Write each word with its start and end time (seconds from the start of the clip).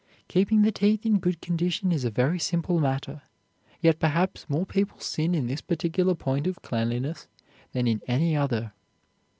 Keeping 0.27 0.63
the 0.63 0.71
teeth 0.71 1.05
in 1.05 1.19
good 1.19 1.41
condition 1.41 1.91
is 1.91 2.03
a 2.03 2.09
very 2.09 2.39
simple 2.39 2.79
matter, 2.79 3.21
yet 3.81 3.99
perhaps 3.99 4.49
more 4.49 4.65
people 4.65 4.99
sin 4.99 5.35
in 5.35 5.45
this 5.45 5.61
particular 5.61 6.15
point 6.15 6.47
of 6.47 6.63
cleanliness 6.63 7.27
than 7.71 7.87
in 7.87 8.01
any 8.07 8.35
other. 8.35 8.73